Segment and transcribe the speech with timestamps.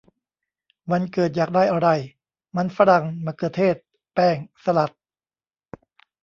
[0.91, 1.89] วันเกิดอยากได้อะไร?:
[2.55, 3.75] มันฝรั่ง มะเขือเทศ
[4.13, 4.91] แป้ง สลัด!